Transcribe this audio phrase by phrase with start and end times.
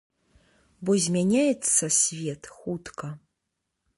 [0.87, 3.07] Бо змяняецца свет хутка.